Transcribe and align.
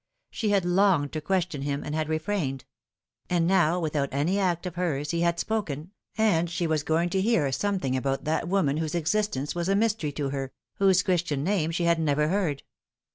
She 0.31 0.49
had 0.49 0.65
longed 0.65 1.11
to 1.11 1.21
question 1.21 1.61
him 1.61 1.83
and 1.83 1.93
had 1.93 2.09
refrained; 2.09 2.65
and 3.29 3.45
now, 3.45 3.79
without 3.79 4.09
any 4.11 4.39
act 4.39 4.65
of 4.65 4.73
hers, 4.73 5.11
he 5.11 5.21
had 5.21 5.39
spoken, 5.39 5.91
and 6.17 6.49
she 6.49 6.65
was 6.65 6.81
going 6.81 7.09
to 7.11 7.21
hear 7.21 7.51
something 7.51 7.95
about 7.95 8.23
that 8.23 8.47
woman 8.47 8.77
whose 8.77 8.95
existence 8.95 9.53
was 9.53 9.69
a 9.69 9.75
mystery 9.75 10.11
to 10.13 10.29
her, 10.29 10.53
whose 10.77 11.03
Christian 11.03 11.43
name 11.43 11.69
she 11.69 11.83
had 11.83 11.99
never 11.99 12.29
heard. 12.29 12.63